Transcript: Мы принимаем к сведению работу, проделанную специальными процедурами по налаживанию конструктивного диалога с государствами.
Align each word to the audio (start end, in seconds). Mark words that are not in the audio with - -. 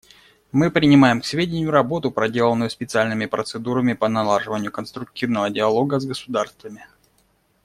Мы 0.51 0.71
принимаем 0.71 1.21
к 1.21 1.25
сведению 1.27 1.69
работу, 1.69 2.09
проделанную 2.09 2.71
специальными 2.71 3.27
процедурами 3.27 3.93
по 3.93 4.07
налаживанию 4.09 4.71
конструктивного 4.71 5.51
диалога 5.51 5.99
с 5.99 6.07
государствами. 6.07 6.87